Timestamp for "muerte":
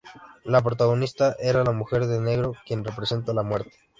3.47-3.77